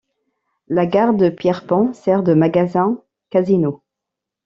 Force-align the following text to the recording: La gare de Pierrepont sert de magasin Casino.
La 0.67 0.87
gare 0.87 1.13
de 1.13 1.29
Pierrepont 1.29 1.93
sert 1.93 2.23
de 2.23 2.33
magasin 2.33 2.99
Casino. 3.29 3.83